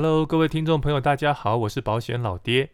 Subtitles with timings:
[0.00, 2.70] Hello，各位听众朋友，大家好，我是保险老爹。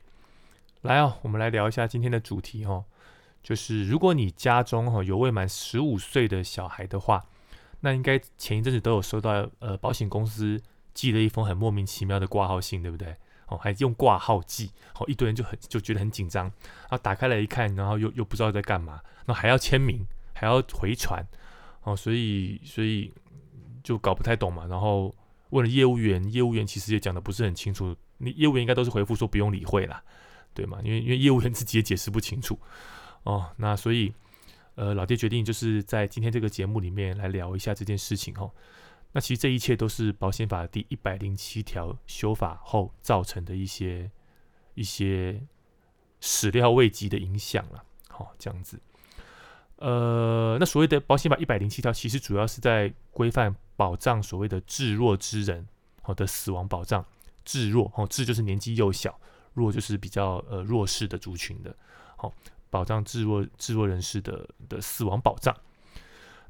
[0.82, 2.84] 来哦，我们来聊一下今天的主题哦，
[3.42, 7.24] 就是如果你家中哈有未满十五岁的小孩的话，
[7.80, 10.60] 那应该前一阵子都有收到呃保险公司
[10.92, 13.16] 寄了一封很莫名其妙的挂号信，对不对？
[13.46, 20.04] 哦，还用挂号寄，哦，一堆人就很就觉得很紧张，然后打开来一看，然后又又不知道在干嘛，然后还要签名，
[20.34, 21.26] 还要回传，
[21.84, 23.10] 哦，所以所以
[23.82, 25.10] 就搞不太懂嘛，然后。
[25.54, 27.94] 问了业务员，业务员其实也讲的不是很清楚。
[28.18, 30.02] 你业务员应该都是回复说不用理会啦，
[30.52, 30.80] 对吗？
[30.82, 32.58] 因为因为业务员自己也解释不清楚
[33.22, 33.52] 哦。
[33.56, 34.12] 那所以，
[34.74, 38.50] 呃，老爹决定就是在今天这个节目里面来聊一下这件事情哦。
[39.12, 44.10] 那其实这一切都是保险法第一百零七条修法后造成的一些
[44.74, 45.40] 一些
[46.20, 47.84] 始料未及的影响了。
[48.08, 48.80] 好，这样子。
[49.76, 53.54] 呃，那所谓的保险法一百零七条，其实主要是在规范。
[53.76, 55.66] 保障所谓的智弱之人
[56.02, 57.04] 好的死亡保障，
[57.44, 59.18] 智弱哦，智就是年纪幼小，
[59.54, 61.76] 弱就是比较呃弱势的族群的，
[62.16, 62.32] 好
[62.70, 65.56] 保障智弱智弱人士的的死亡保障。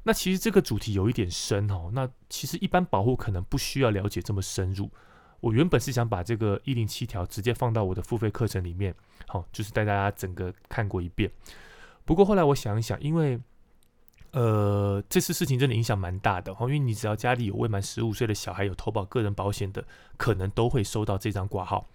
[0.03, 4.91] 那其实这个主题有一点深哦，那其实一般保护可能不需要了解这么深入。
[5.39, 8.93] 我原本是想把这个一零七条直接放到我的付费课程里面，
[9.27, 11.31] 好就是带大家整个看过一遍。
[12.03, 13.39] 不过后来我想一想，因为
[14.35, 19.81] 呃，这次事情真的影响蛮大的哈，因为你只要家里有未满十五岁的小孩有投保个人保险的，
[20.17, 21.87] 可能都会收到这张挂号，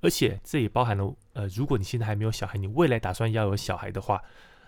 [0.00, 4.22] 而且这也包含了呃，如果你现在还没有小孩，你未来打算要有小孩的话，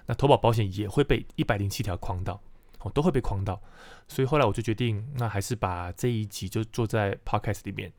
[0.06, 2.40] 那投保保险也会被一百零七条框到，
[2.80, 3.62] 哦，都会被框到，
[4.08, 7.92] 所以后来我就决定，那还是把这一集就做在 podcast 里面。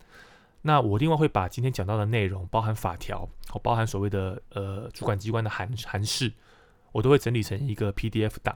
[0.64, 6.30] 那我另外会把今天讲到的内容，包含法条，哦，包含所谓的呃主管机关的函函释，
[6.92, 8.54] 我都会整理成一个 PDF 档。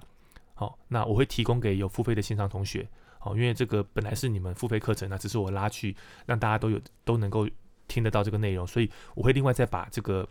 [0.60, 7.48] 好，那我会提供给有付费的线上同学，好，因为这个本来是你们付费课程，那只是我拉去让大家都有都能够
[7.88, 10.28] 听得到这个内容，所以我会另外再把这个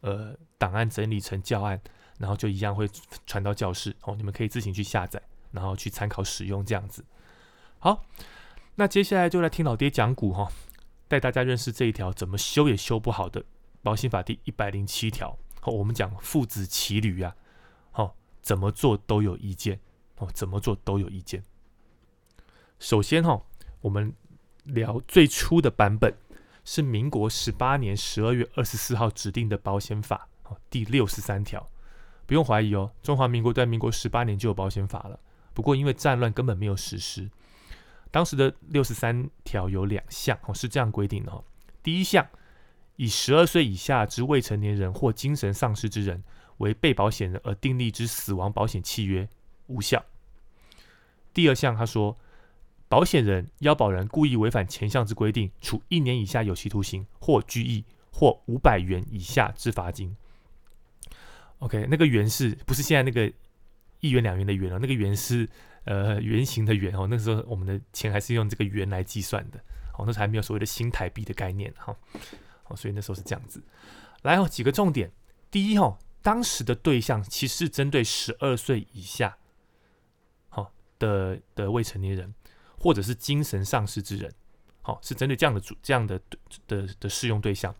[0.00, 1.78] 呃档案整理成教案，
[2.18, 2.88] 然后就一样会
[3.26, 5.20] 传到教室，哦，你们可以自行去下载，
[5.52, 7.04] 然后去参考使用这样子。
[7.78, 8.02] 好，
[8.76, 10.50] 那接下来就来听老爹讲股哈，
[11.06, 13.44] 带大家认识这一条怎么修也修不好的
[13.82, 15.38] 保险法第一百零七条。
[15.60, 17.36] 好，我们讲父子骑驴啊。
[18.46, 19.80] 怎么做都有意见
[20.18, 21.42] 哦，怎么做都有意见。
[22.78, 23.42] 首先哈，
[23.80, 24.14] 我们
[24.62, 26.14] 聊最初的版本
[26.64, 31.68] 是民国十八年十二月二十四号指定的保险法哦，第六十三条。
[32.24, 35.18] 不用怀疑哦，中华民国在民国十八年就有保险法了。
[35.52, 37.28] 不过因为战乱根本没有实施。
[38.12, 41.42] 当时的六十三条有两项哦，是这样规定的哦。
[41.82, 42.24] 第一项，
[42.94, 46.22] 以十二岁以下之未成年人或精神丧失之人。
[46.58, 49.28] 为被保险人而订立之死亡保险契约
[49.66, 50.04] 无效。
[51.34, 52.16] 第二项，他说，
[52.88, 60.16] 保险人、腰保人故意违反前项之规定，处一年以下有期徒刑或拘役，或五百元以下之罚金。
[61.58, 63.30] OK，那个元是不是现在那个
[64.00, 64.78] 一元两元的元哦？
[64.80, 65.48] 那个元是
[65.84, 67.06] 呃圆形的元哦。
[67.10, 69.58] 那时候我们的钱还是用这个元来计算的。
[69.98, 71.94] 哦，那时候还没有所谓的新台币的概念哈。
[72.68, 73.62] 哦，所以那时候是这样子。
[74.22, 75.10] 来哦，几个重点。
[75.50, 75.98] 第一哈。
[76.26, 79.38] 当时的对象其实是针对十二岁以下，
[80.48, 82.34] 好，的的未成年人，
[82.76, 84.34] 或者是精神丧失之人，
[84.82, 86.20] 好，是针对这样的主这样的
[86.66, 87.72] 的的适用对象。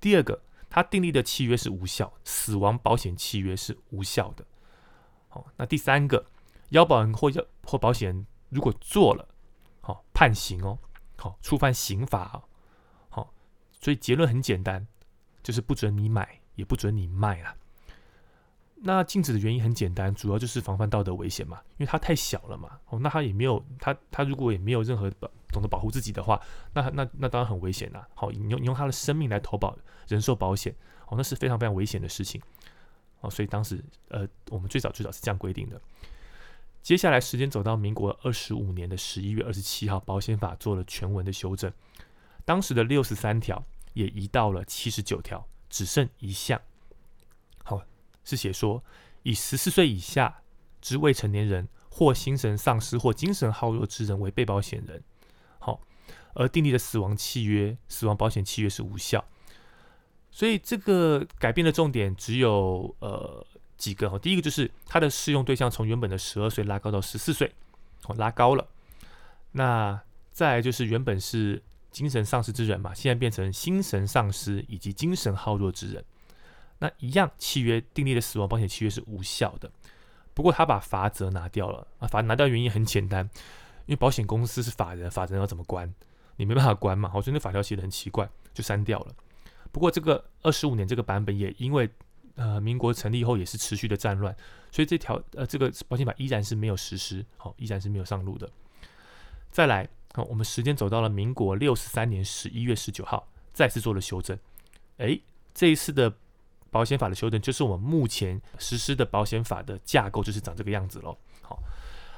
[0.00, 4.46] 第二个，他订立的契约是无效，死亡保险契约是无效的。
[5.28, 6.24] 好，那第三个，
[6.70, 9.28] 腰保人或要或保险人如果做了，
[9.82, 10.78] 好判刑哦，
[11.18, 12.48] 好触犯刑法哦，
[13.10, 13.34] 好，
[13.78, 14.86] 所以结论很简单，
[15.42, 17.54] 就是不准你买，也不准你卖了。
[18.86, 22.78] 那禁止的原因很简单，主要就是防范道德危险嘛，因为它太小了嘛。
[22.90, 26.38] 哦，那他也没有他他如果也没有任何保懂得保护自己的话，
[26.74, 28.06] 那那那当然很危险啦。
[28.14, 29.74] 好，你用你用他的生命来投保
[30.06, 30.70] 人寿保险，
[31.06, 32.38] 哦，那是非常非常危险的事情。
[33.20, 35.80] 哦，所以当时呃，我们最早最早是这样规定的。
[36.82, 41.72] 接下来时间走到民国二十五年的十一月二十七号，保险法做了全文的修正，
[42.44, 43.64] 当时的六十三条
[43.94, 46.60] 也移到了七十九条，只剩一项。
[48.24, 48.82] 是写说，
[49.22, 50.42] 以十四岁以下
[50.80, 55.02] 之未成年人或精神丧失或精神好弱之人为被保险人，
[55.58, 55.80] 好，
[56.34, 59.24] 而订立的死亡契约、死亡保险契约是无效。
[60.30, 67.52] 所以这个改变的重点只有呃几个哈，第一个就是它的适用对象从原本的十二岁拉高到十四岁，
[68.06, 68.66] 哦，拉高了。
[69.52, 71.62] 那再就是原本是
[71.92, 76.04] 精神丧失之人嘛，现在变成心神丧失以及精神好弱之人。
[76.78, 79.70] 那一样，契约订立的死亡保险契约是无效的。
[80.34, 83.24] 不过他把罚则拿掉了啊，罚拿掉原因很简单，
[83.86, 85.92] 因为保险公司是法人，法人要怎么关？
[86.36, 89.14] 你没办法关嘛，好，所以那法条写的很奇怪，就删掉了。
[89.70, 91.88] 不过这个二十五年这个版本也因为
[92.34, 94.34] 呃民国成立后也是持续的战乱，
[94.72, 98.50] 所以这条呃这个保险法依然是没有实施，好，依然是没有上路的。
[99.52, 104.36] 再来，好，我们时间走到了民国六十三年十一月十九号，再次做了修正。
[104.96, 105.22] 诶，
[105.54, 106.12] 这一次的
[106.74, 111.16] 保险法的修正，就是我们目前实施的保险法的架构就是长这个样子喽。
[111.40, 111.62] 好。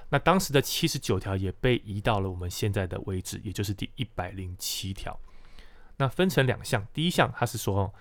[0.08, 5.18] 那当时的七十九条也被移到了我们现在的位置，也就是第一百零七条。
[5.98, 7.92] 那分成两项，第一项它是说，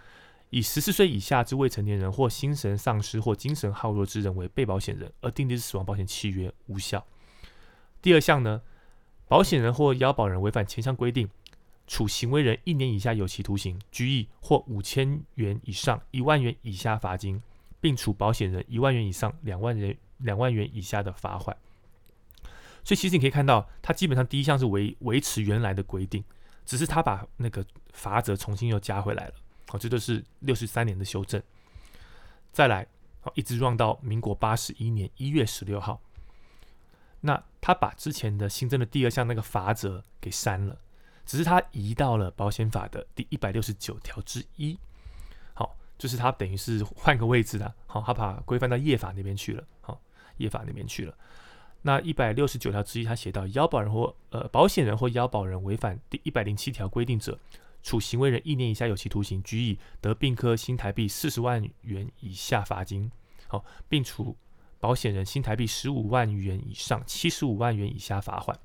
[0.52, 7.04] 以十四岁以下之未成年人或心神丧失或精神耗弱之人为被保险人，而订立死亡保险契约无效。
[8.02, 8.62] 第二项呢，
[9.28, 11.28] 保险人或腰保人违反前项规定，
[11.87, 17.41] 处行为人一年以下有期徒刑、拘役或五千元以上一万元以下罚金，
[17.79, 21.55] 并处保险人一万元以上两万元两万元以下的罚款。
[22.83, 26.23] 所以其实你可以看到，它基本上第一项是维维持原来的规定，
[26.65, 29.33] 只是他把那个罚则重新又加回来了。
[29.67, 31.41] 好，这就是六十三年的修正。
[32.51, 32.87] 再来，
[33.21, 35.99] 好，一直 run 到民国八十一年一月十六号，
[37.21, 40.77] 那他把之前的新增的第二项那个罚则给删了，
[41.25, 44.77] 只是他移到了保险法的第一百六十九条之一。
[45.54, 50.00] 好，就是他等于是换个位置的，好，他把规范到业法那边去了，好，
[50.38, 51.18] 业法那边去了。
[51.81, 57.39] 那一百六十九条之一，他写到，腰保人或呃保险人或腰保人违反第一百零七条规定者，
[57.83, 63.12] 处行为人一年以下有期徒刑、拘役，得并科新台币四十万元以下罚金。
[63.48, 64.36] 好，并处
[64.80, 68.60] 保险人新台币十五万元以上七十五万元以下罚款。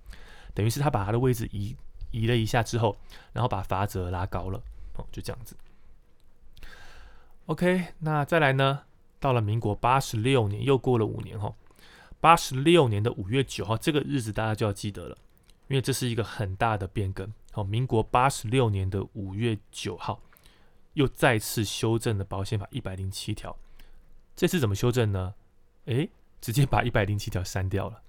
[0.54, 1.76] 等于是他把他的位置移
[2.10, 2.96] 移了一下之后，
[3.32, 4.62] 然后把罚则拉高了。
[4.96, 5.56] 哦，就这样子。
[7.46, 8.82] OK，那再来呢？
[9.18, 11.54] 到了民国八十六年，又过了五年哈。
[12.20, 15.16] 八十六年的五月九号，这个日子大家就要记得了，
[15.68, 17.32] 因为这是一个很大的变更。
[17.52, 20.20] 好，民国八十六年的五月九号，
[20.94, 23.56] 又再次修正了保险法一百零七条。
[24.36, 25.34] 这次怎么修正呢？
[25.86, 26.10] 诶，
[26.40, 28.02] 直接把一百零七条删掉了。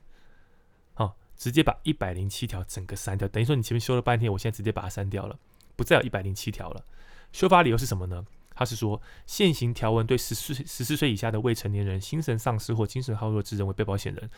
[1.41, 5.39] 直接把一百零七条整个删掉，等于说你前面修了半天，我现在直接把它删掉了，
[5.75, 6.85] 不再有一百零七条了。
[7.31, 8.23] 修法理由是什么呢？
[8.53, 14.29] 他是说，现行条文对十四十四岁以下的未成年人、心神丧失或精神耗弱之人为被保险人，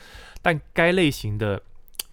[0.41, 1.57] 但该类型的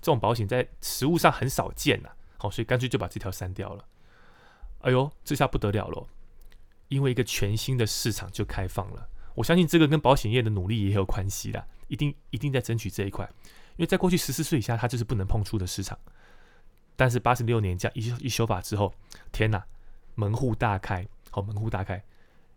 [0.02, 2.08] 这种保险在实物上很少见呐。
[2.36, 3.84] 好，所以干脆就把这条删掉了。
[4.80, 6.08] 哎呦，这下不得了了，
[6.88, 9.08] 因为一个全新的市场就开放了。
[9.36, 13.30] 我相信这个跟保险业的努力也有关系的，一定一定在争取这一块。
[13.80, 15.98] 因为在过去十四岁以下，它就是不能碰触的市场。
[16.96, 18.92] 但是八十六年这样一修一修法之后，
[19.32, 19.64] 天哪，
[20.16, 21.08] 门户大开。
[21.30, 22.04] 好，门户大开，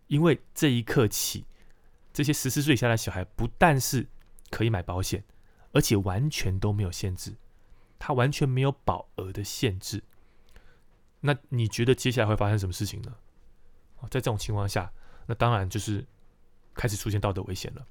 [0.08, 1.46] 因为这一刻起，
[2.12, 4.06] 这些十四岁以下的小孩不但是
[4.50, 5.24] 可以买保险，
[5.72, 7.34] 而且完全都没有限制，
[7.98, 10.04] 他完全没有保额的限制。
[11.22, 13.16] 那你觉得接下来会发生什么事情呢？
[14.10, 14.92] 在这种情况下，
[15.25, 16.06] 那当然就是
[16.74, 17.88] 开始出现道德危险了。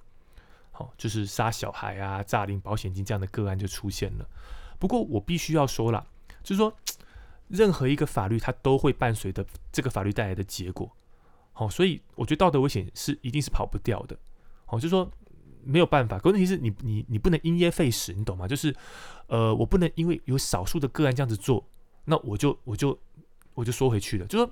[0.72, 4.28] 好，就是杀小孩啊、诈领保险金这样的个案就出现了。
[4.80, 6.04] 不过我必须要说了，
[6.42, 6.74] 就是说。
[7.48, 10.90] 任何一个法律，它都会伴随着这个法律带来的结果，
[11.52, 14.16] 好，所以我觉得道德危险是一定是跑不掉的，
[14.64, 15.06] 好，就是说
[15.62, 16.18] 没有办法。
[16.18, 18.48] 可问题是你你你不能因噎废食，你懂吗？
[18.48, 18.74] 就是，
[19.26, 21.62] 呃，我不能因为有少数的个案这样子做，
[22.06, 22.98] 那我就我就
[23.52, 24.24] 我就缩回去了。
[24.24, 24.50] 就说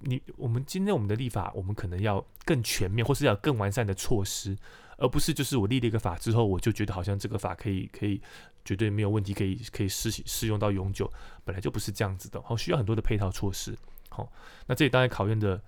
[0.00, 4.58] 你我们今天我们的立法，我们可能要更全面，或是要更完善的措施。
[4.96, 8.20] 而不是就是我立了一个法之后，我就觉得好像这个法可以可以
[8.64, 11.10] 绝对没有问题，可以可以适适用到永久，
[11.44, 13.76] 本来就不是这样子的，好需要很多的配套措施，
[14.08, 14.30] 好，
[14.66, 15.60] 那这里当然考验的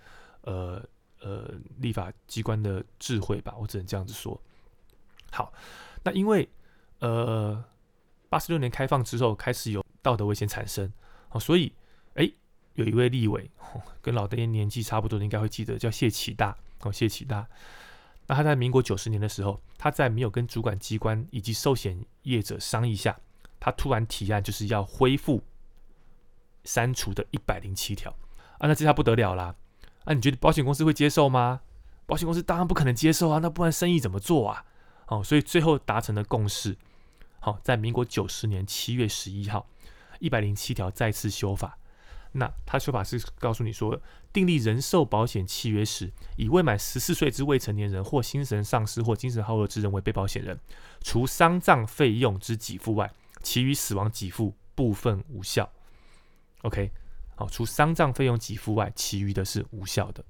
[0.43, 0.83] 呃
[1.21, 4.41] 呃立法机关的智慧吧，我只能这样子说。
[5.33, 5.53] 好，
[6.05, 6.49] 那因为
[7.01, 7.63] 呃
[8.29, 10.93] 八十六年开放之后开始有道德危险产生，
[11.29, 11.73] 好，所以
[12.15, 12.31] 哎
[12.75, 13.51] 有一位立委
[14.01, 17.47] 跟老爹年纪差不多的，应该会记得叫谢启大，哦谢启大。
[18.27, 23.19] 那他在民国九十年的时候，他在没有跟主管机关以及寿险业者商议下，
[23.61, 25.43] 他突然提案就是要恢复
[26.65, 28.11] 删除的一百零七条
[28.59, 29.55] 啊，那这下不得了啦！
[30.05, 31.61] 啊，你觉得保险公司会接受吗？
[32.07, 34.65] 保险公司当然不可能接受啊，那不然生意怎么做啊？
[35.09, 36.77] 哦，所以最后达成了共识，
[37.39, 39.69] 好，在民国九十年七月十一号，
[40.19, 41.79] 一百零七条再次修法。
[42.39, 43.99] 那他说法是告诉你说，
[44.31, 50.61] 订立人寿保险契约时，以未满十四岁之未成年人或心神丧失或精神耗弱之人为被保险人，
[51.01, 53.11] 除丧葬费用之给付外，
[53.43, 55.71] 其余死亡给付部分无效。
[56.63, 56.91] OK，
[57.37, 60.23] 好，除丧葬费用给付外，其余的是无效的。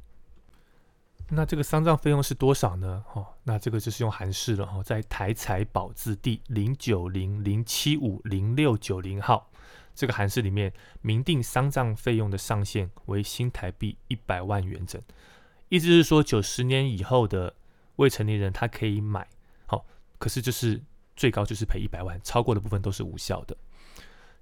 [1.30, 3.04] 那这个丧葬费用是多少呢？
[3.14, 9.50] 哦，那这个就是用韩式了哈，在台财宝字第零九零零七五零六九零号
[9.96, 15.02] 这个函式里面，明定丧葬费用的上限为新台币一百万元整，
[15.70, 17.54] 意思是说九十年以后的
[17.96, 19.26] 未成年人他可以买，
[19.66, 19.84] 好，
[20.18, 20.80] 可是就是
[21.16, 23.56] 最高就是赔一百万，超过的部分都是无效的。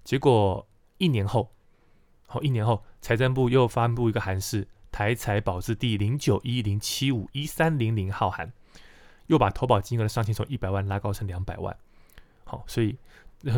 [0.02, 0.66] 结果
[0.98, 1.50] 一年后，
[2.26, 4.68] 好，一年后财政部又发布一个函释。
[4.94, 8.52] 台财保字第零九一零七五一三零零号函，
[9.26, 11.76] 又把投保金额的上限从一百万拉高成两百万。
[12.44, 12.96] 好，所以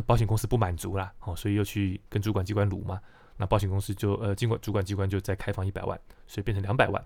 [0.06, 3.00] 保险公司不满足啦，好，所以又去跟主管机关撸嘛。
[3.36, 7.04] 那保险公司就呃，经过主管机关就再开放一百万，所以变成两百万。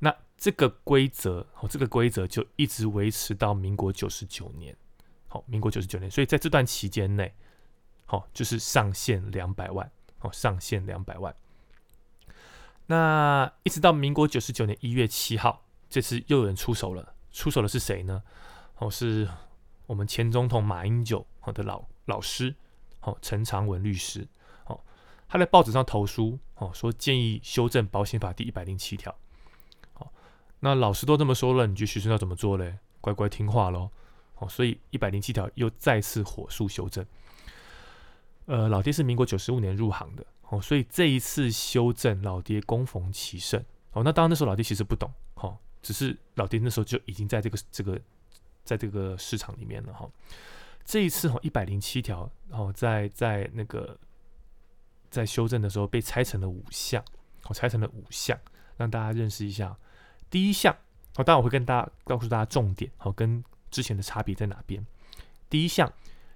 [0.00, 4.76] 那这个规则，好，这个规则就一直维持到民国九十九年。
[5.28, 7.34] 好，民国九十九年，所以在这段期间内，
[8.06, 11.34] 好，就是上限两百万，好，上限两百万。
[12.86, 17.14] 那一直到民国九十九年一月七号，这次又有人出手了。
[17.30, 18.22] 出手的是谁呢？
[18.78, 19.28] 哦，是
[19.88, 22.54] 我们前总统马英九的老老师，
[23.00, 24.28] 好，陈长文律师。
[24.64, 24.84] 好，
[25.26, 29.12] 他在报纸上投书，哦，说建议修正保险法第一百零七条。
[29.94, 30.12] 好，
[30.60, 32.78] 那老师都这么说了，你觉得学生要怎么做嘞？
[33.00, 33.90] 乖乖听话喽。
[34.36, 37.04] 哦，所以一百零七条又再次火速修正。
[38.44, 40.26] 呃，老爹是民国九十五年入行的。
[40.50, 43.58] 哦，所以这一次修正，老爹攻逢其胜。
[43.92, 47.98] 哦，那当然那时候老爹其实不懂，哈，只是老爹那时候就已经在这个这个
[48.68, 50.06] 在这个市场里面了，哈。
[50.84, 53.98] 这一次哈，一百零七条，然后在在那个
[55.10, 57.02] 在修正的时候被拆成了五项，
[57.44, 58.38] 我拆成了五项，
[58.76, 59.74] 让大家认识一下。
[60.28, 60.76] 第一项，
[61.16, 64.84] 哦，当然我会跟大家告诉大家重点，好，跟之前的差别在哪边。
[65.48, 65.90] 第一项，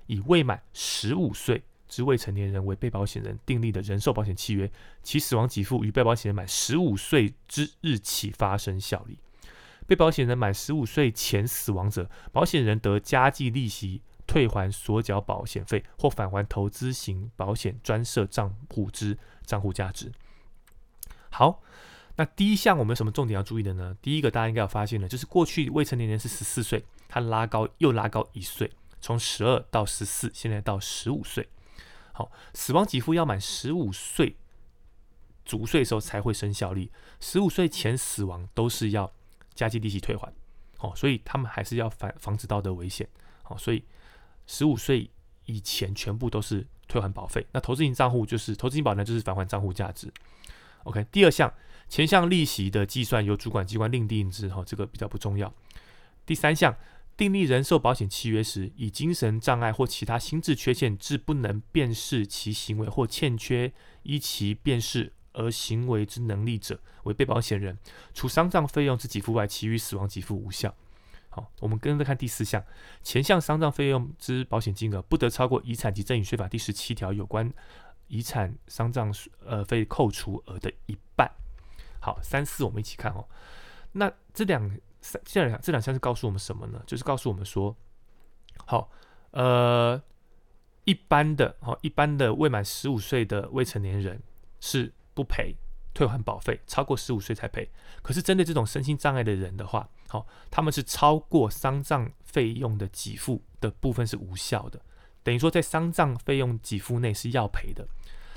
[0.07, 1.63] 以未满十五岁。
[1.89, 4.73] 之未成年人为被保险人订立的人寿保险契约，
[5.03, 9.19] 其死亡给付于被保险人满十五岁之日起发生效力。
[9.93, 20.11] 被保险人满十五岁前死亡者，保险人得加计利息退还所缴保险费，或返还投资型保险专设账户之账户价值。
[21.29, 21.63] 好，
[22.17, 23.95] 那第一项我们有什么重点要注意的呢？
[24.01, 31.51] 第一个大家应该有发现了，就是过去未成年人是十四岁，他拉高又拉高一岁，从十二到十四，现在到十五岁。
[32.15, 34.37] 好，死亡给付要满十五岁
[35.45, 39.13] 足岁时候才会生效力，十五岁前死亡都是要
[39.55, 40.33] 加计利息退还。
[40.79, 43.09] 哦，所以他们还是要防防止道德危险。
[43.43, 43.85] 好，所以
[44.47, 45.09] 十五岁
[45.47, 47.47] 以前全部都是退还保费。
[47.53, 50.13] 那投资型账户就是投资型保单就是返还账户价值。
[50.85, 51.53] OK，第二项
[51.89, 54.49] 前项利息的计算由主管机关另定之。
[54.49, 55.53] 哈，这个比较不重要。
[56.27, 56.77] 第三项。
[57.15, 63.71] 订立人寿保险契约时，以精神障碍或其他心智缺陷致不能辨识其行为或欠缺
[64.05, 67.79] 依其辨识而行为之能力者为被保险人，
[68.15, 70.75] 除丧葬费用之给付外，其余死亡给付无效。
[71.31, 72.65] 好，我们跟着看第四项，
[73.03, 77.53] 前项丧葬费用之保险金额不得超过遗产及赠与税法第十七条有关
[78.09, 81.31] 遗产丧葬呃费扣除额的一半。
[82.01, 83.27] 好，三四我们一起看哦。
[83.93, 84.69] 那这两
[85.01, 85.21] 三。
[85.25, 86.81] 这两这两项是告诉我们什么呢？
[86.87, 87.75] 就是告诉我们说，
[88.67, 88.89] 好，
[89.33, 90.01] 呃，
[90.85, 94.23] 一般的，好，一般的未满十五岁的未成年人
[94.61, 95.57] 是不赔
[95.95, 97.71] 退还保费，超过十五岁才赔。
[98.03, 104.81] 可是针对这种身心障碍的人的话，好，他们是超过丧葬费用的给付的部分是无效的，
[105.23, 107.87] 等于说在丧葬费用给付内是要赔的。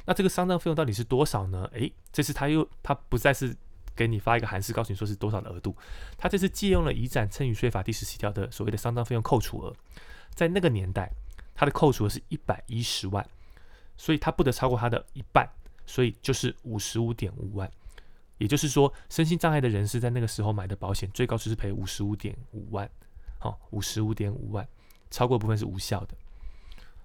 [0.06, 1.70] 那这个丧葬费用到底是多少呢？
[1.74, 3.56] 诶，这次他又他不再是。
[3.98, 5.74] 给你发一个函式，告诉你说是多少的额度。
[6.18, 9.74] 他这次借用了遗产赠与税法第十七条的所谓的丧葬费用扣除额，
[10.34, 11.10] 在那个年代，
[11.54, 13.26] 他的扣除额是一百一十万，
[13.96, 15.50] 所以他不得超过他的一半，
[15.86, 17.72] 所以就是五十五点五万。
[18.38, 22.90] 也就是说，身心障碍的人士在那个时候买的保险，最高就是赔五十五点五万。
[23.40, 24.68] 好，五十五点五万，
[25.10, 26.16] 超过部分是无效的。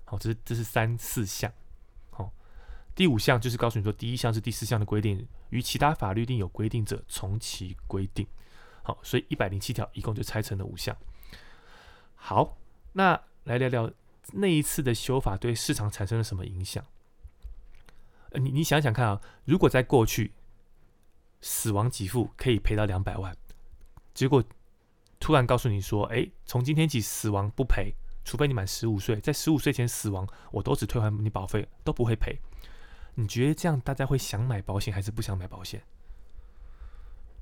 [0.04, 1.52] 好，这是这是三四项。
[2.10, 2.32] 好
[2.96, 8.26] 第五项就是告诉你说，第一项是第四项的规定，与其他法律另有规定者，从其规定。
[8.82, 10.96] 好，所以一百零七条一共就拆成了五项。
[12.16, 12.58] 好，
[12.94, 13.88] 那来聊聊
[14.32, 16.84] 那一次的修法对市场产生了什么影响？
[18.30, 20.32] 呃，你你想想看啊，如果在过去
[21.40, 23.36] 死亡给付可以赔到两百万，
[24.14, 24.42] 结果
[25.18, 27.94] 突然告诉你说，哎，从今天起死亡不赔，
[28.24, 32.38] 除非你满十五岁，在十五岁前死亡，我都只退还你保费，都不会赔。
[33.14, 35.82] 你觉得这样大家会想买保险还是不想买保险？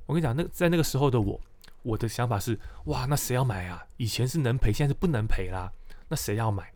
[0.07, 1.41] 我跟你讲，那在那个时候的我，
[1.83, 3.87] 我的想法是：哇，那谁要买啊？
[3.99, 5.71] 以前是能赔，现在是不能赔啦。
[6.09, 6.73] 那谁要买？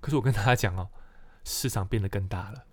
[0.00, 0.90] 可是我跟大家讲哦，
[1.44, 2.64] 市场变得更大了，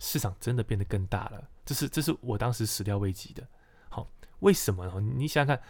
[0.00, 1.48] 市场真的变得更大了。
[1.64, 3.46] 这是这是我当时始料未及的。
[3.88, 4.08] 好，
[4.40, 5.00] 为什么呢？
[5.00, 5.64] 你想想看，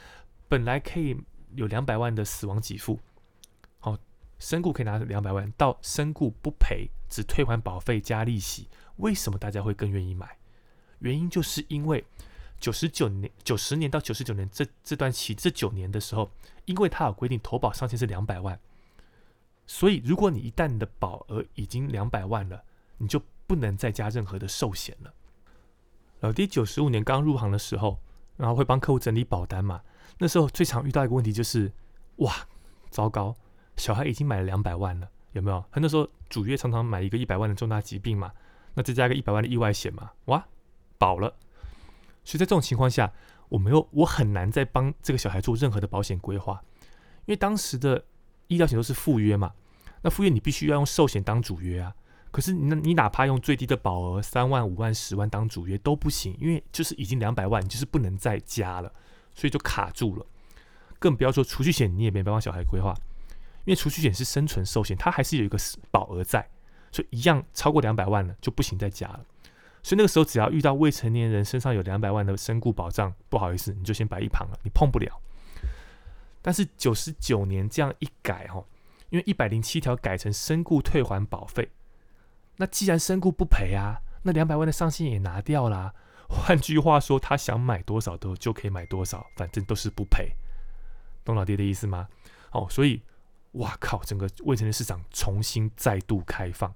[0.49, 1.15] 本来可以
[1.55, 2.99] 有两百万的死亡给付，
[3.81, 3.99] 好，
[4.39, 10.39] 身故可以拿两百万，到身故不赔，只退还保费加利息，为什么大家会更愿意买？
[11.01, 12.05] 原因就是因为
[12.59, 16.31] 九十九年、九十年到九十九年这这段期这九年的时候，
[16.67, 18.59] 因为它有规定投保上限是两百万，
[19.67, 22.63] 所以如果你一旦你的保额已经两百万了，
[22.99, 23.21] 你就
[23.51, 25.13] 不能再加任何的寿险了。
[26.21, 27.99] 老爹九十五年刚入行的时候，
[28.37, 29.83] 然后会帮客户整理保单嘛。
[30.19, 31.73] 那时候最常遇到一个问题就是，
[32.19, 32.33] 哇，
[32.91, 33.35] 糟糕，
[33.77, 35.65] 小孩已经买了两百万了，有没有？
[35.73, 38.31] 他那时候主约常常买一个一百万的重大疾病嘛，
[38.75, 40.47] 那再加个一百万的意外险嘛，哇，
[40.97, 41.35] 保了。
[42.25, 43.13] 所以在这种情况下，
[43.49, 46.63] 我没有，我很难再帮这个小孩做任何的保险规划，
[47.25, 48.05] 因为当时的
[48.47, 49.53] 医疗险都是附约嘛，
[50.03, 51.93] 那附约你必须要用寿险当主约啊。
[52.31, 58.93] 可是你你哪怕用最低的保额三万五万十万当主约都不行，因为就是已经两百万，你就是不能再加了，
[59.35, 60.25] 所以就卡住了。
[60.99, 62.95] 更不要说储蓄险，你也没办法小孩规划，
[63.65, 65.59] 因为储蓄险是生存寿险，它还是有一个
[65.91, 66.49] 保额在，
[66.93, 69.25] 所以一样超过两百万了就不行再加了。
[69.83, 75.21] 所以那个时候只要遇到未成年人身上有两百万的身故保障，不好意思，你就先摆一旁了，你碰不了。
[76.43, 78.63] 但是九十九年这样一改哈，
[79.09, 81.69] 因为一百零七条改成身故退还保费。
[82.61, 85.95] 那既然身故不赔啊，那两百万的上限也拿掉啦。
[86.29, 90.37] 换句话说，他想买多少都就可以买多少，反正都是不赔。
[91.25, 92.07] 懂老爹的意思吗？
[92.53, 93.01] 哦，所以，
[93.53, 96.75] 哇靠，整个未成年市场重新再度开放，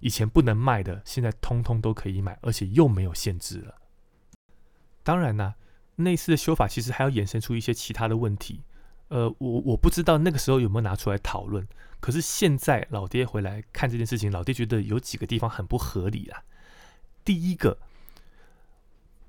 [0.00, 3.74] 以前不能卖的，现在通通都可以买，而且又没有限制了。
[5.02, 5.56] 当然呢，
[5.96, 8.62] 那次的修法其实还要衍生出一些其他的问题。
[9.08, 11.66] 呃，我我不知道那个时候有没有拿出来讨论。
[12.00, 16.42] 可是现在老爹回来看这件事情，老爹觉得有几个地方很不合理啊。
[17.24, 17.78] 第一个，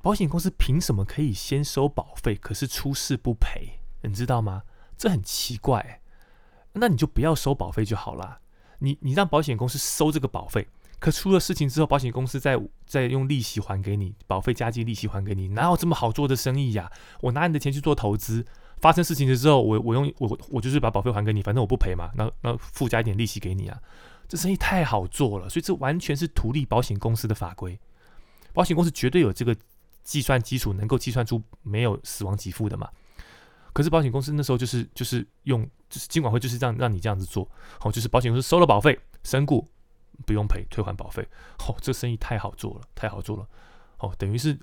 [0.02, 3.80] 保险公司凭什么可以先收保费，可是出事不赔？
[4.04, 4.64] 你知道吗？
[4.98, 6.02] 这很奇怪。
[6.74, 8.40] 那你就不要收保费就好了。
[8.80, 10.68] 你你让保险公司收这个保费，
[11.00, 16.92] 可出了事情之后，保险公司再再用利息还给你，保费加计利息还给你，哪有这么好做的生意呀？
[17.22, 18.46] 我拿你的钱去做投资。
[18.82, 23.78] 发生事情的时候，我我用我我就是把保费还给你，反正我不赔嘛，那那附加一点利息给你啊，
[24.28, 27.78] 这生意太好做了，所以这完全是图利保险公司的法规，
[28.54, 29.56] 保险公司绝对有这个
[30.04, 32.90] 计算基础，能够计算出没有死亡给付的嘛。
[33.74, 39.68] 可是保险公司那时候就是就是用就是监管会就是这样让你这样子做，好，就是保险公司收了保费，身故
[40.26, 41.28] 不用赔，退还保费，
[41.60, 43.48] 好，这生意太好做了，太好做了，
[43.98, 44.58] 好，等于是。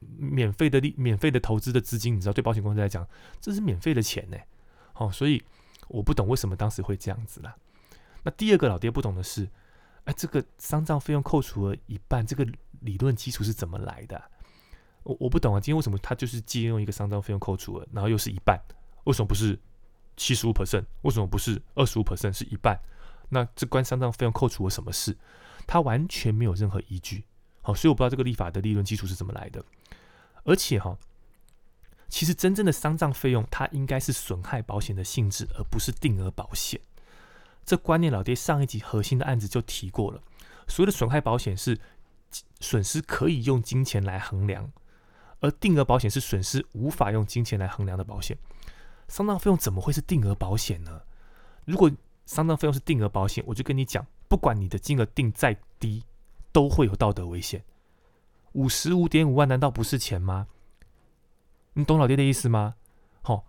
[0.00, 3.06] 免费的利，免费的投资的资金，你知道，对保险公司来讲，
[3.40, 4.36] 这是免费的钱呢。
[4.92, 5.42] 好，所以
[5.88, 7.56] 我不懂为什么当时会这样子啦。
[8.22, 9.48] 那第二个老爹不懂的是，
[10.04, 12.46] 哎，这个丧葬费用扣除了一半，这个
[12.80, 14.22] 理论基础是怎么来的？
[15.02, 15.60] 我我不懂啊。
[15.60, 18.60] 今天为什么他就是借用一个丧葬费用扣除了，然后又是一半？
[19.04, 19.58] 为什么不是
[20.16, 20.84] 七十五 percent？
[21.02, 22.32] 为什么不是二十五 percent？
[22.32, 22.78] 是一半？
[23.30, 25.16] 那这关丧葬费用扣除了什么事？
[25.66, 27.24] 他完全没有任何依据。
[27.62, 29.64] 好，所以我不知道这个立法的利润基础是怎么来的。
[30.44, 30.96] 而且哈，
[32.08, 36.80] 其实真正的丧葬费用，它应该是损害保险的性质，而不是定额保险。
[37.64, 40.22] 这观念，老爹上一集核心的案子就提过了。
[40.66, 41.78] 所谓的损害保险是
[42.60, 44.72] 损失可以用金钱来衡量，
[45.40, 48.38] 而定额保险是损失无法用金钱来衡量的保险。
[49.06, 51.02] 丧葬费用怎么会是定额保险呢？
[51.66, 51.90] 如果
[52.24, 56.02] 丧葬费用是定额保险，我就跟你讲，不管你的金额定再低，
[56.52, 57.64] 都会有道德危险。
[58.52, 60.48] 五十五点五万难道不是钱吗？
[61.74, 62.74] 你懂老爹的意思吗？
[63.22, 63.44] 好，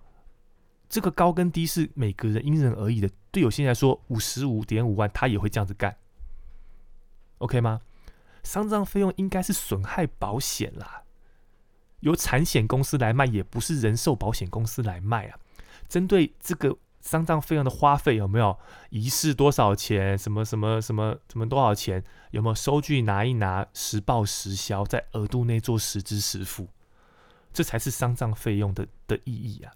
[0.87, 3.09] 这个高跟低是每个人因人而异的。
[3.31, 5.97] 对有些人来说，五十五点五万他也会这样子干
[7.39, 7.81] ，OK 吗？
[8.43, 11.03] 丧葬费用应该是损害保险啦，
[12.01, 15.39] 由产险公司来卖，也不是人寿保险公司来卖啊。
[15.87, 16.77] 针对这个。
[17.01, 18.57] 丧葬费用的花费有没有
[18.91, 20.17] 仪式多少钱？
[20.17, 22.03] 什么什么什么什么多少钱？
[22.29, 26.67] 有没有收据拿一拿，实报实销，在额度内做实支实付？
[27.51, 29.73] 这才是丧葬费用的的意义啊！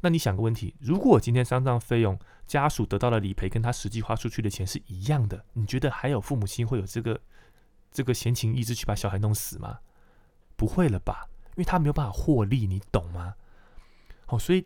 [0.00, 7.20] 那你想个问题：如果今天丧葬费用家属得到了理赔，跟他实际花出去的钱是一样的，你觉得还有父母亲会有这个
[7.90, 9.80] 这个闲情逸致去把小孩弄死吗？
[10.56, 11.28] 不会了吧？
[11.50, 13.34] 因为他没有办法获利，你懂吗？
[14.26, 14.64] 好，所以。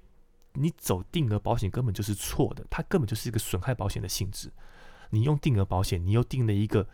[0.54, 4.50] 你走定额保险根本就是错的，它根本就是一个损害保险的性质。
[5.10, 6.86] 你用定额保险，你又定了一个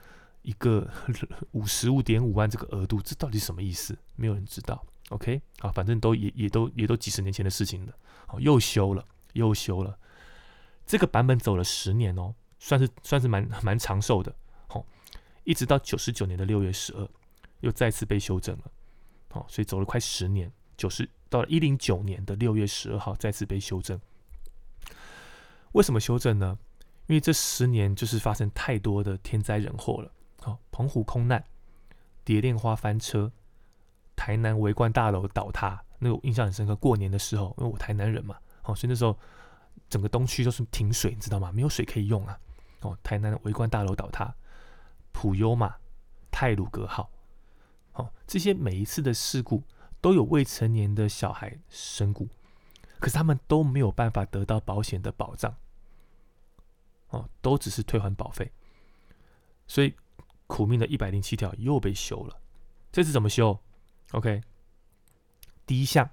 [0.42, 0.90] 一个
[1.52, 3.96] 五十五点五万这个额度，这到底什么意思？
[4.14, 4.84] 没有人知道。
[5.10, 7.92] OK，好，反正都也也都也都几十年前的事情了。
[8.26, 9.98] 好，又修了，又修了。
[10.84, 14.34] 这个版本走了十年哦，算是算是蛮蛮长寿的。
[14.66, 14.84] 好，
[15.44, 17.08] 一直到九十九年的六月十二，
[17.60, 18.64] 又再次被修正了。
[19.30, 24.00] 好，所以走了快十年，九十到了一零九年的六月十二号再次被修正。
[25.72, 26.58] 为什么修正呢？
[27.06, 30.10] 因为这十年就是发生太多的天灾人祸了。
[30.40, 31.44] 好，澎湖空难、
[32.24, 33.30] 蝶恋花翻车、
[34.16, 36.74] 台南围观大楼倒塌，那个印象很深刻。
[36.76, 39.16] 过年的时候，因为我台南人嘛，好，所以那时候
[39.88, 41.52] 整个东区都是停水，你知道吗？
[41.52, 42.38] 没有水可以用啊。
[42.80, 44.34] 哦，台南围观大楼倒塌，
[45.12, 45.76] 普悠玛、
[46.30, 47.10] 泰鲁格号，
[47.92, 49.62] 好，这些每一次的事故
[50.00, 52.28] 都有未成年的小孩身故，
[52.98, 55.54] 可是他们都没有办法得到保险的保障。
[57.08, 58.50] 哦，都只是退还保费，
[59.68, 59.94] 所以
[60.48, 62.40] 苦命的一百零七条又被修了。
[62.90, 63.56] 这次怎么修
[64.10, 64.40] ？OK，
[65.64, 66.10] 第一项，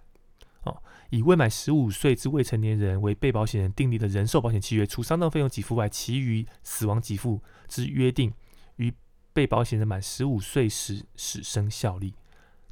[0.65, 8.31] 哦，以未满十五岁之未成年人为被保险人订立的人寿保险契约，除丧葬费用给付外，其余死亡给付之约定，
[8.75, 8.93] 于
[9.33, 12.13] 被保险人满十五岁时始生效力。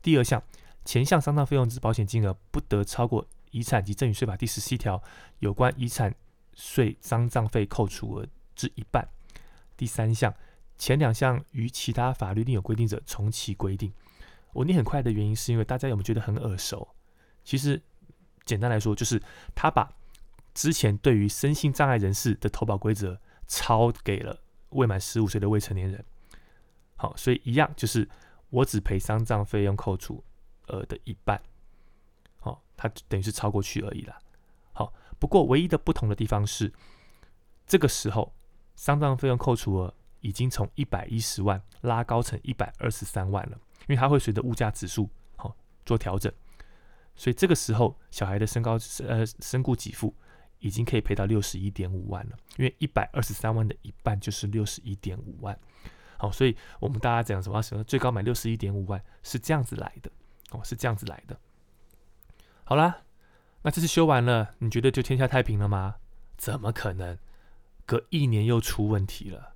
[0.04, 0.44] 第二项，
[0.86, 5.02] 前项丧葬费用之保险金额不得超过遗产及赠与税法第十七条
[5.40, 6.14] 有关遗产。
[6.54, 9.08] 税丧葬费扣除额之一半。
[9.78, 10.36] 第三项，
[10.78, 13.92] 前两项与其他法律另有规定者，从其规定。
[14.52, 16.86] 我念很快的原因，是因为大家有没有觉得很耳熟？
[17.46, 17.82] 其实
[18.44, 19.20] 简单来说，就是
[19.56, 19.90] 他把
[20.54, 24.38] 之前对于身心障碍人士的投保规则抄给了
[24.72, 26.04] 未满十五岁的未成年人。
[26.98, 28.08] 好，所以一样，就是
[28.50, 30.22] 我只赔丧葬费用扣除
[30.72, 31.42] 额的一半。
[32.40, 34.20] 好，他等于是超过去而已啦。
[34.74, 36.74] 好不过，唯一的不同的地方是，
[37.68, 38.34] 这个时候
[38.76, 45.56] 丧葬费用扣除额已经从一百一十万拉高成一百二十三万了，因为它会随着物价指数好
[45.86, 46.32] 做调整，
[47.16, 50.16] 所以这个时候小孩的身高呃身故给付
[50.60, 55.58] 已经可以赔到六十一点五万了，因为一百二十三万的一半就是六十一点五万，
[56.18, 60.12] 好，所以我们大家讲什么什么最高买六十一点五万是这样子来的
[60.52, 61.40] 哦，是这样子来的，
[62.64, 63.02] 好啦。
[63.64, 65.96] 那这次修完了，你觉得就天下太平了吗？
[66.38, 67.18] 怎么可能？
[67.86, 69.54] 隔一年又出问题了。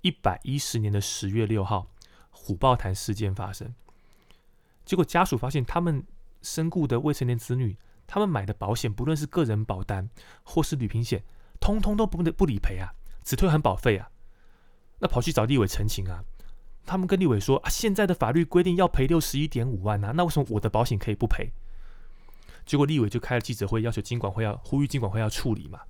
[0.00, 1.86] 一百一十年的十月六号，
[2.30, 3.74] 虎豹潭事件发生，
[4.84, 6.04] 结果家属发现他们
[6.42, 10.10] 身故的未成年子女，他们买的保险，不论是个人保单
[10.42, 11.22] 或是旅平险，
[11.60, 14.10] 通通都不不理赔啊，只退还保费啊。
[14.98, 16.24] 那跑去找地委澄清啊，
[16.86, 21.50] 他们跟立委说啊，现在的法律规定要赔六十一点五万啊，那为什么我的保险可以不赔？
[22.66, 25.80] 结果立委就开了记者会，要求金管会要呼吁金管会要处理嘛。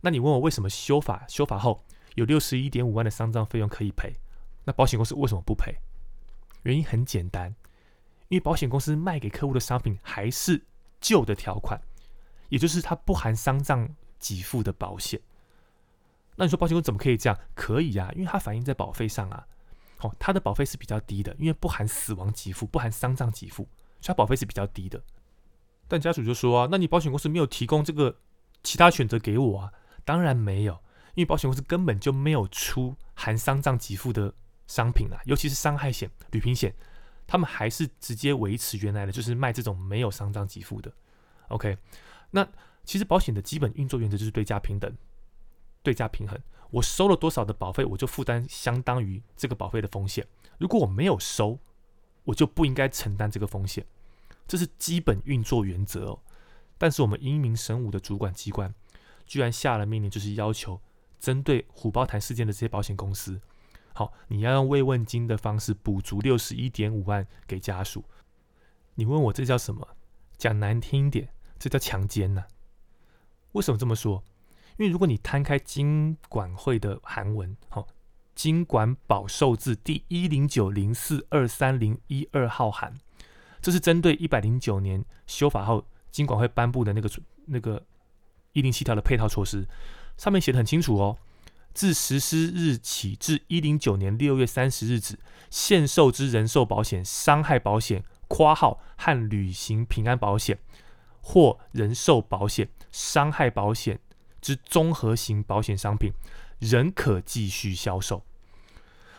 [0.00, 1.84] 那你问我为什么修法修法后
[2.16, 4.14] 有六十一点五万的丧葬费用可以赔？
[4.64, 5.76] 那保险公司为什么不赔？
[6.62, 7.54] 原因很简单，
[8.28, 10.64] 因为保险公司卖给客户的商品还是
[11.00, 11.80] 旧的条款，
[12.48, 15.20] 也就是它不含丧葬给付的保险。
[16.36, 17.38] 那你说保险公司怎么可以这样？
[17.54, 19.46] 可以呀，因为它反映在保费上啊。
[20.02, 23.68] 哦，它的保费是比较低的，因为不含死亡给付，不含丧葬给付，
[24.00, 25.02] 所以它保费是比较低的。
[25.88, 28.18] 但家属就说啊，那你保险公司没有提供这个
[28.62, 29.72] 其他选择给我啊？
[30.04, 30.74] 当然没有，
[31.14, 34.34] 因为保险公司根本就没有出含丧葬给付的
[34.66, 36.74] 商品啊，尤其是伤害险、旅平险，
[37.26, 40.92] 他们还是直接维持原来的，就是卖这种没有丧葬给付的。
[41.48, 41.76] OK，
[42.30, 42.48] 那
[42.84, 44.92] 其实保险的基本运作原则就是对价平等、
[45.82, 46.36] 对价平衡。
[46.72, 50.26] 我收了多少的保费，我就负担相当于这个保费的风险。
[50.58, 51.58] 如果我没有收，
[52.24, 53.86] 我就不应该承担这个风险。
[54.48, 56.18] 这是基本运作原则哦，
[56.76, 58.74] 但是我们英明神武的主管机关
[59.26, 60.80] 居然下了命令，就是要求
[61.20, 63.40] 针对虎豹潭事件的这些保险公司，
[63.94, 68.04] 好，你要用慰问金的方式补足六十一点五万给家属。
[68.94, 69.86] 你问我这叫什么？
[70.38, 72.44] 讲难听一点，这叫强奸呐！
[73.52, 74.24] 为什么这么说？
[74.78, 77.86] 因为如果你摊开金管会的函文，好，
[78.34, 82.94] 金管保寿字第一零九零四二三零一二号函。
[83.60, 87.10] 这是针对一百零九年修法后，金管会颁布的那个
[87.46, 87.80] 那个
[88.52, 89.66] 一零七条的配套措施，
[90.16, 91.16] 上面写的很清楚哦。
[91.74, 100.58] 自实施日起至一零九年六月三十日止，限售之人寿保险、伤害保险（括号和旅行平安保险）
[101.22, 104.00] 或人寿保险、伤害保险
[104.42, 106.12] 之综合型保险商品，
[106.58, 108.22] 仍可继续销售。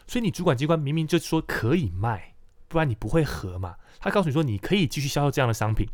[0.05, 2.35] 所以你主管机关明明就说可以卖。
[2.67, 3.77] 不然你不会合嘛？
[3.99, 5.87] 他告诉你说你可以继续销售这样的商品，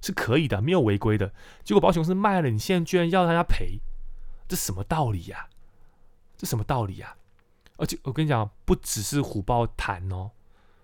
[0.00, 1.34] 是可以的，没有违规的。
[1.64, 3.80] 结果保险公司卖了，你现在居然要大家赔，
[4.46, 5.48] 这什么道理呀？
[6.36, 7.16] 这什么道理呀？
[7.76, 10.30] 而且我跟你讲，不只是虎豹谈哦。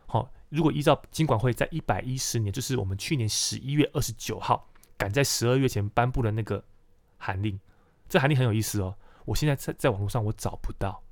[0.07, 6.65] 好，如果依照金管会在一百一十年，就是我们去年十一月二十九号赶在十二月前颁布的那个
[7.19, 7.61] 函令，
[8.11, 8.95] 这函令很有意思哦。
[9.25, 11.03] 我现在在在网络上我找不到，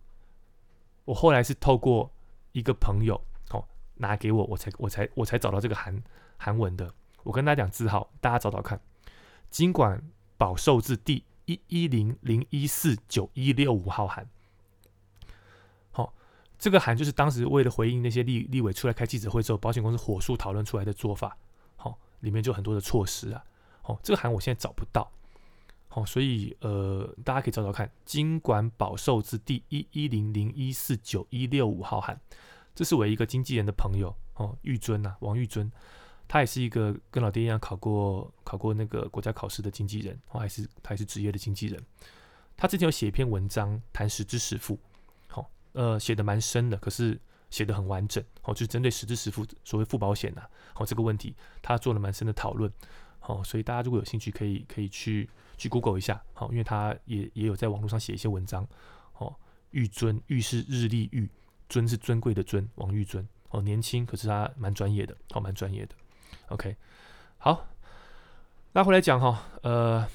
[1.07, 2.11] 我后来是透过
[2.53, 3.15] 一个朋友
[3.51, 3.65] 哦。
[3.95, 6.03] 拿给我，我才我才我才找到这个韩
[6.37, 6.93] 韩文的。
[7.23, 8.81] 我跟大家讲字号，大家找找看。
[9.51, 10.03] 尽管
[10.37, 14.29] 保寿字第一一零零一四九一六五号函，
[15.91, 16.13] 好，
[16.59, 21.37] 这个函就是当时为了回应那些立立委出来开记者会之后，保险公司火速讨论出来的做法。
[21.77, 23.45] 好，里面就很多的措施啊。
[23.83, 25.11] 好，这个函我现在找不到。
[25.89, 27.91] 好，所以呃，大家可以找找看。
[28.05, 32.21] 金管保寿字第一一零零一四九一六五号函，
[32.75, 35.71] 这是我一个经纪人的朋友哦，玉尊呐，王玉尊。
[36.31, 41.83] 他也是一个跟老爹一样考过考过那个国家考试的经纪人，哦，还是他也是职业的经纪人。
[42.55, 44.79] 他之前有写一篇文章谈实支实付，
[45.27, 50.43] 好，呃，写的蛮深的，可是写的很完整，哦，就是针对实支实付所谓付保险呐，
[50.75, 52.71] 哦，这个问题他做了蛮深的讨论，
[53.21, 55.27] 好，所以大家如果有兴趣，可以可以去
[55.59, 58.67] 去 Google 一下，好，因为他也也有在网络上写一些文章，
[59.19, 59.35] 哦，
[59.73, 61.29] 玉尊玉是日历玉，
[61.69, 65.95] 尊是尊贵的尊，王玉尊，哦，年轻，可是他蛮专业的，哦，蛮专业的。
[66.49, 66.77] OK，
[67.39, 67.67] 好，
[68.73, 70.09] 拉回来讲哈，呃，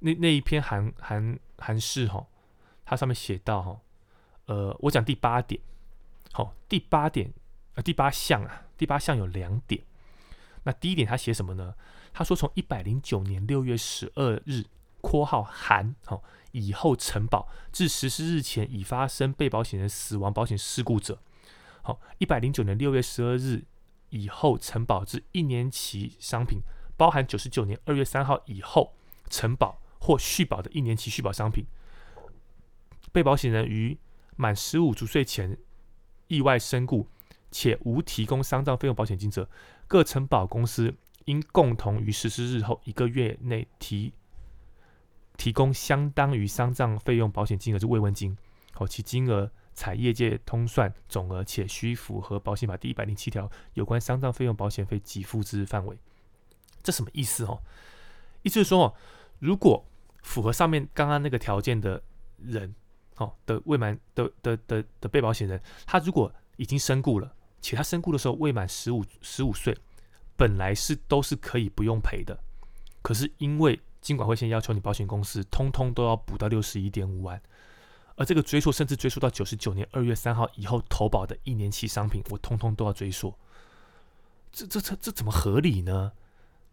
[0.00, 2.26] 那那一篇韩韩韩式哈，
[2.84, 3.80] 它上面写到哈，
[4.46, 5.60] 呃，我讲第八点，
[6.32, 7.32] 好，第八点
[7.74, 9.82] 呃第八项啊，第八项有两点，
[10.64, 11.74] 那第一点他写什么呢？
[12.12, 14.64] 他说从一百零九年六月十二日
[15.02, 21.18] （括号含）好以后承保至实施日前已发生被保险人死亡保险事故者，
[21.82, 23.64] 好，一百零九年六月十二日。
[24.14, 26.60] 以后承保至一年期商品，
[26.98, 28.92] 包含九十九年二月三号以后
[29.30, 31.64] 承保或续保的一年期续保商品，
[33.10, 33.96] 被保险人于
[34.36, 35.56] 满十五周岁前
[36.26, 37.08] 意外身故
[37.50, 39.48] 且无提供丧葬费用保险金者，
[39.88, 44.12] 各承保公司应共同于实施日后一个月内提
[45.42, 48.38] 提供相当于丧葬费用保险金额之慰问金，
[48.70, 49.50] 好，其金额。
[49.74, 55.98] 采业界通算总额，且需符合保险法第一百零七条有关丧葬费用保险费给付之范围。
[56.82, 57.44] 这什么意思？
[57.46, 57.60] 哦？
[58.42, 58.94] 意思是说，
[59.38, 59.84] 如果
[60.22, 62.00] 符合上面刚刚那个条件的
[62.36, 62.72] 人，
[63.16, 69.74] 哦的未满的的的的被保险人，他如果已经身故了，且他身故的时候未满十五十五岁，
[70.36, 72.38] 本来是都是可以不用赔的。
[73.00, 77.40] 可是因为尽管会先要求你保险公司通通都要补到六十一点五万。
[78.16, 83.34] 而这个追溯甚至追溯到九十九年二月三号以后投保的一年期商品，我通通都要追溯。
[84.52, 86.12] 这这这这怎么合理呢？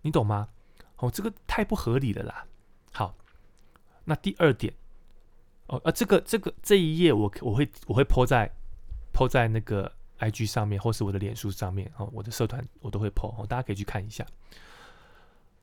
[0.01, 0.49] 你懂吗？
[0.97, 2.45] 哦，这个太不合理了啦。
[2.91, 3.15] 好，
[4.03, 4.73] 那第二点，
[5.67, 8.51] 哦，啊，这个这个这一页我我会我会泼在
[9.13, 9.89] 泼在那个
[10.19, 14.25] IG 上面，或是我的脸书上面，哦，我的社团我都会泼，哦，大家可以去看一下。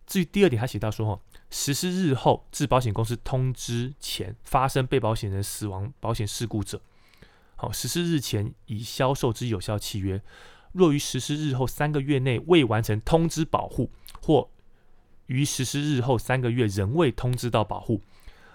[0.06, 6.80] 至于第二点，他写到说，哦，实施日后至保险公司通知前发生被保险人死亡保险事故者，
[7.56, 10.22] 好，实施日前已销售之有效契约，
[10.72, 13.90] 若于实施日后三个月内未完成通知保护，
[14.22, 14.48] 或
[15.26, 18.00] 于实施日后三个月仍未通知到保护，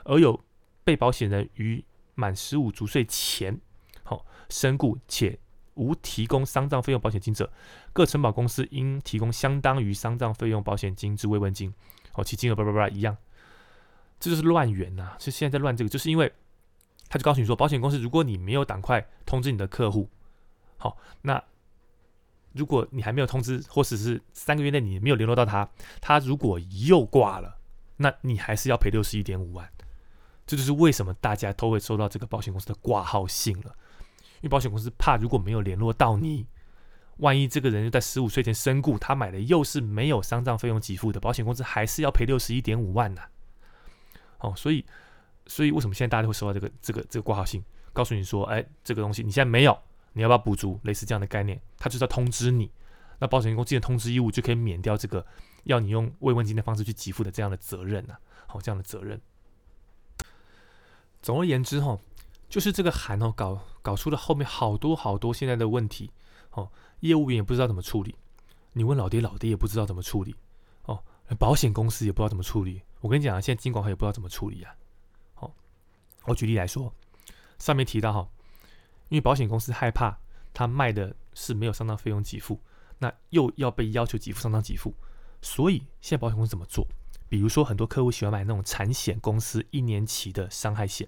[0.06, 0.42] 而有
[0.86, 1.84] 被保险人于
[2.16, 3.60] 满十五足岁前，
[4.04, 5.41] 好身故且。
[5.76, 7.52] 无提供丧葬费用保险金者，
[7.94, 11.74] 各承保公司应提供相当于丧葬费用保险金之慰问金。
[12.14, 13.16] 哦，其金额叭叭叭一样，
[14.20, 15.16] 这就是乱源呐！
[15.18, 16.32] 是现在在乱这个，就是因为
[17.08, 20.10] 他就告诉你说，保险公司如果你没有赶快通知你的客户，
[20.78, 21.42] 好，那
[22.52, 25.70] 如果你还没有通知，或者是三个月内你没有联络到他，
[26.02, 27.58] 他如果又挂了，
[27.96, 29.72] 那你还是要赔六十一点五万。
[30.46, 33.74] 这就是为什么大家都会收到这个保险公司的挂号信了。
[34.42, 36.46] 因为保险公司怕如果没有联络到你，
[37.18, 43.22] 万一这个人又在十五岁前身故，他买的又是没有丧葬费用给付的，保险公司还是要赔六十一点五万呢。
[44.40, 44.84] 哦，所以，
[45.46, 49.78] 所以为什么现在大家都会收到这个这个这个挂号信，告诉你说，哎，这个东西你现在没有，
[50.14, 50.80] 你要不要补足？
[50.84, 52.72] 类似这样的概念，他就是要通知你，
[53.20, 55.24] 那保险公司的通知义务就可以免掉这个
[55.66, 58.18] 要你用慰问金的方式去给付的这样的责任呐。
[58.48, 59.22] 好，这样的责任。
[61.22, 62.00] 总而言之，哈。
[62.52, 66.12] 就是这个函哦，搞搞出了后面好多好多现在的问题
[66.52, 68.14] 哦，业务员也不知道怎么处理，
[68.74, 70.36] 你问老爹，老爹也不知道怎么处理
[70.84, 71.02] 哦，
[71.40, 72.82] 保险公司也不知道怎么处理。
[73.00, 74.76] 我跟你讲啊，现在金管会也不知道怎么处理啊。
[75.34, 75.56] 好，
[76.26, 76.94] 我举例来说，
[77.58, 78.30] 上面提到哈，
[79.08, 80.20] 因为保险公司害怕
[80.54, 82.60] 他卖的是没有上当费用给付，
[83.00, 84.94] 那又要被要求给付上当给付，
[85.42, 86.86] 所以现在保险公司怎么做？
[87.30, 91.08] 比如说很多客户喜欢买那种产险公司一年期的伤害险。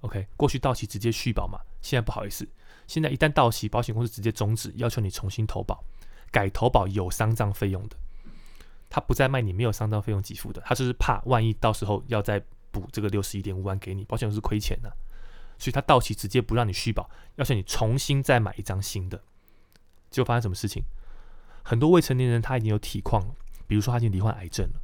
[0.00, 2.48] OK，过去到期直接续保嘛，现在不好意思，
[2.86, 5.84] 现在一旦到期，保险公司直接终止，要求你重新投保，
[6.30, 7.96] 改投保有丧葬费用的，
[8.88, 14.90] 他不再卖你没有丧葬费用给付的，他就是怕万一到时候要再补这个六十一点五万给你，保险公司亏钱的，
[15.58, 19.22] 所以他到期直接不让你续保，要求你重新再买一张新的，
[20.10, 20.82] 结果发生什么事情？
[21.62, 23.34] 很多未成年人他已经有体况了，
[23.66, 24.80] 比如说他已经罹患癌症了，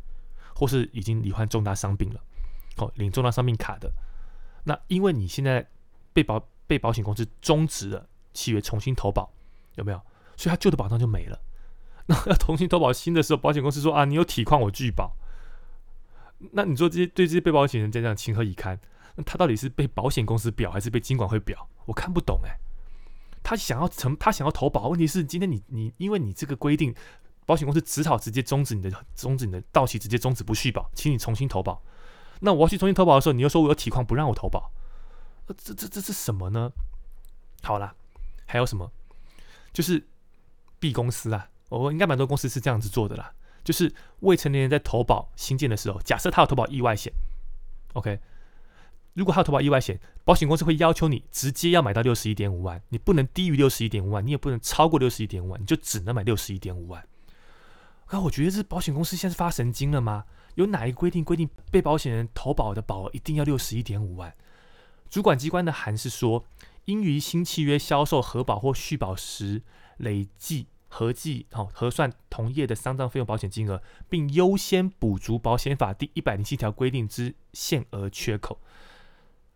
[0.55, 2.21] 或是已经罹患重大伤病了，
[2.77, 3.91] 哦，领重大伤病卡的。
[4.69, 5.65] 那因为你现在
[6.13, 9.33] 被保被保险公司终止了契约，重新投保，
[9.77, 10.01] 有没有？
[10.37, 11.41] 所以他旧的保障就没了。
[12.07, 15.17] 那要重新投保新的时候，保险公司说啊，你有体况我拒保。
[16.51, 18.79] 那你说这些对这些被保险人这样情何以堪？
[19.15, 21.69] 那他到底是被保险公司表还是被金管会表？
[21.87, 22.59] 我看不懂哎。
[23.43, 26.93] 他想要成，他想要投保，问题是今天你你因为你这个规定，
[27.47, 31.81] 保险公司只好直接终止你的终止你的到期，直接终止不续保，请你重新投保。
[32.41, 34.71] 那我要去重新投保的时候，你又说我有体况不让我投保，
[35.47, 36.71] 呃这这这是什么呢？
[37.63, 37.95] 好啦，
[38.47, 38.91] 还有什么？
[39.73, 40.07] 就是
[40.79, 43.33] B 公司啊，我应该蛮多公司是这样子做的啦。
[43.65, 47.13] 就是未成年人在投保新建的时候，假设他有投保意外险
[47.95, 48.21] ，OK，
[49.15, 57.05] 如果他有投保意外险，保险公司会要求你直接要买到六十一点五万，你不能低于六十一点五万，你也不能超过六十一点五万，你就只能买六十一点五万。
[58.11, 60.25] 那我觉得这保险公司现在是发神经了吗？
[60.57, 64.35] 有哪一规定规定被保险人投保的保额一定要六十一点五万？
[65.09, 66.45] 主管机关的函是说，
[66.85, 69.63] 应于新契约销售核保或续保时
[69.97, 70.67] 累计。
[70.89, 78.61] 合计好核算同业的丧葬费用保险金额，并优先补足保险法第一百零七条规定之限额缺口。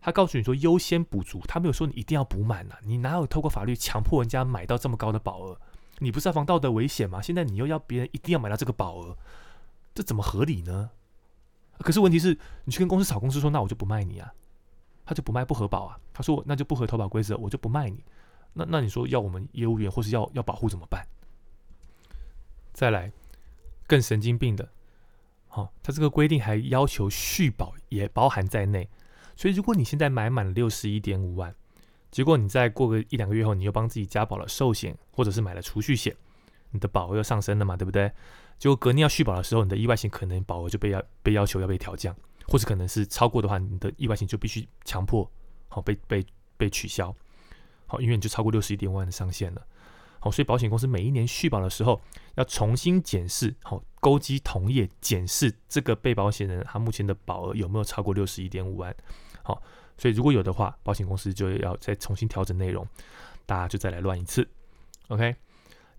[0.01, 2.75] 他告诉你说优先补足，他没有说你一定要补满呐。
[2.83, 5.59] 你哪有透过法律强迫人家买到这么高的保额？
[5.99, 7.21] 你不是要防道德危险吗？
[7.21, 9.17] 现在你又要别人一定要买到这个保额，
[9.93, 10.91] 这怎么合理呢？
[11.79, 14.33] 可是问题是你去跟公司吵，公司说那我就不卖你啊，
[15.05, 15.99] 他就不卖不核保啊。
[16.13, 18.03] 他说那就不合投保规则，我就不卖你。
[18.53, 21.07] 那那你说要我们业务员或是要要保护怎么办？
[22.73, 23.11] 再来，
[23.87, 24.69] 更神经病的，
[25.47, 28.89] 好，他这个规定还要求续保也包含在内，
[29.35, 31.53] 所以如果你现在买满了六十一点五万，
[32.11, 36.15] 结果你再过个一两个月后，你又帮自己加保了寿险，或者是买了储蓄险，
[36.71, 38.11] 你的保额又上升了嘛，对不对？
[38.57, 42.15] 结果隔年要续保的时候，你的意外险可能保额就被要被要求要被调降，
[42.47, 45.29] 或者可能是超过的话，你的意外险就必须强迫
[45.67, 46.25] 好被被
[46.57, 47.15] 被取消，
[47.87, 49.61] 好，因为你就超过六十一点五万的上限了。
[50.19, 51.99] 好，所以保险公司每一年续保的时候，
[52.35, 58.95] 要重新检视，好，勾稽同业检视这个被保险人他目前的保额有没有超过六十一点五万。
[59.41, 59.59] 好，
[59.97, 62.87] 所以如果有的话，保险公司就要再重新调整内容，
[63.47, 64.47] 大家就再来乱一次。
[65.07, 65.35] OK，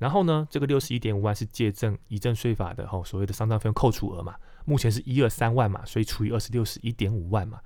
[0.03, 4.35] 然后呢，这个六十一点五万是借证遗赠税法的吼，所谓的丧葬费用扣除额嘛，
[4.65, 7.61] 目前是一二三万嘛，所以除以二十六十一点五万嘛。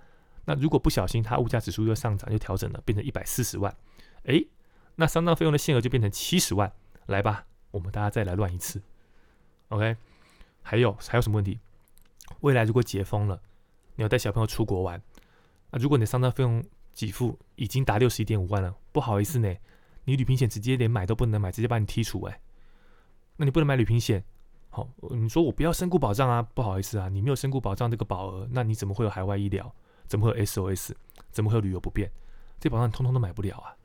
[0.45, 3.75] 那如果不小心它物价指数又上涨又调整了，变成一百四十万，
[4.25, 4.45] 哎。
[4.99, 6.71] 那丧葬费用的限额就变成七十万，
[7.07, 8.83] 来吧，我们大家再来乱一次
[9.69, 9.97] ，OK？
[10.63, 11.59] 还有还有什么问题？
[12.41, 13.41] 未来如果解封了，
[13.95, 15.01] 你要带小朋友出国玩，
[15.71, 19.55] 那如果你的丧葬费用给付已经达六十一点五万了，不好意思呢，
[20.07, 22.41] 你旅行险直接连买都不能买，直接把你剔除哎，
[23.37, 24.25] 那你不能买旅行险，
[24.71, 29.75] 好，你说我不要身故保障啊，不好意思啊，你没有身故保障这个保额，那你怎么会有海外医疗？
[30.07, 30.93] 怎么会有 SOS？
[31.31, 32.11] 怎么会有旅游不便？
[32.59, 33.77] 这保障通通都买不了啊！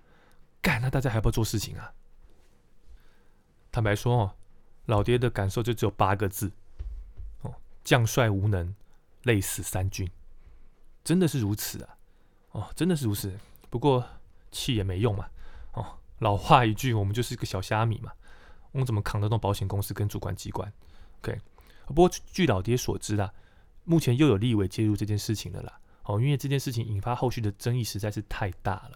[0.61, 1.91] 干，那大家还不要做事情啊？
[3.71, 4.35] 坦白说哦，
[4.85, 6.51] 老爹的感受就只有八个字：
[7.41, 7.53] 哦，
[7.83, 8.75] 将帅无能，
[9.23, 10.07] 累死三军。
[11.03, 11.97] 真的是如此啊！
[12.51, 13.35] 哦，真的是如此。
[13.69, 14.05] 不过
[14.51, 15.27] 气也没用嘛。
[16.21, 18.11] 老话一句，我们就是一个小虾米嘛。
[18.71, 20.71] 我们怎么扛得动保险公司跟主管机关
[21.19, 21.37] ？OK。
[21.87, 23.33] 不过据老爹所知啊，
[23.83, 25.79] 目前又有立委介入这件事情了啦。
[26.03, 28.91] 哦，因为这件事情引发后续的争议实在是太大了。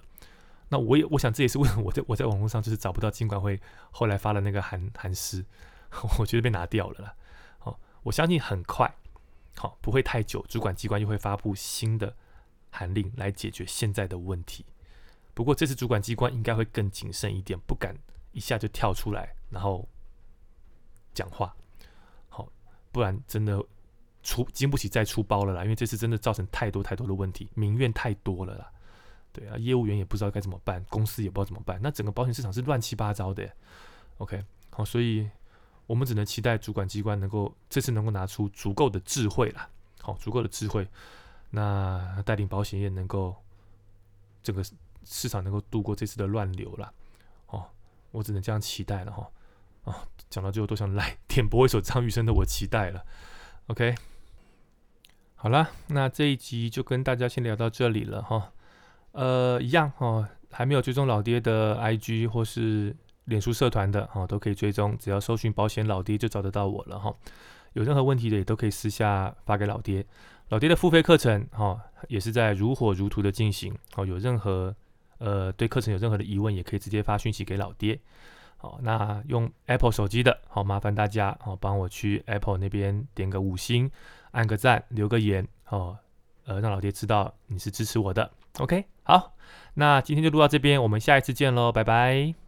[0.70, 3.60] 那我也我想这也是为什么我在我在网络上就是找不到金管会
[3.92, 5.44] 后来发的那个函函诗，
[6.20, 7.16] 我觉得被拿掉了啦。
[7.64, 8.96] 哦，我相信很快，
[9.58, 12.16] 好不会太久，主管机关又会发布新的
[12.70, 14.64] 函令来解决现在的问题。
[15.36, 17.96] 不过这次主管机关应该会更谨慎一点，不敢
[18.32, 19.88] 一下就跳出来然后
[21.14, 21.56] 讲话，
[22.30, 22.50] 好，
[22.92, 23.64] 不然真的
[24.24, 25.64] 出经不起再出包了啦。
[25.64, 28.72] 因为这次真的造成太多太多的问题，民怨太多了啦。
[29.32, 33.46] 对啊，业务员也不知道该怎么办，公司也不知道怎么办，那整个保险市场是乱七八糟的。
[34.20, 35.30] OK，好，所以
[35.86, 39.70] 我们只能期待主管机关能够这次能够拿出足够的智慧啦，
[40.02, 40.88] 好，足够的智慧，
[41.50, 43.36] 那带领保险业能够
[44.42, 44.64] 这个
[45.06, 46.92] 市场能够度过这次的乱流了。
[47.48, 47.66] 哦，
[48.12, 49.30] 我只能这样期待了哈。
[49.86, 53.00] 啊，讲到最后都想来 点播一首张雨生的《我期待了》。
[53.68, 53.96] OK，
[55.36, 58.52] 好了，那这一集就跟大家先聊到这里了哈。
[59.12, 62.96] 呃，一样哦，还没有追踪老爹的 IG 或是
[63.26, 67.16] 脸书社团的哈，都可以追踪，只要搜寻保险老爹就找得到我了哈。
[67.74, 70.06] 有任何问题的也都可以私下发给老爹。
[70.50, 73.76] 老爹的付费课程哈，也是在如火如荼的进行。
[73.96, 74.76] 哦，有任何
[75.18, 78.00] 呃对课程有任何的疑问，也可以直接发讯息给老爹。
[78.58, 83.90] 好，那用 Apple 手机的，好，麻烦大家好，帮我去 Apple 那边点个五星，
[84.32, 85.98] 按个赞，留个言，哦，
[86.46, 88.32] 呃，让老爹知道你是支持我的。
[88.60, 89.36] OK，好，
[89.74, 92.45] 那今天就录到这边，我们下一次见喽，拜拜。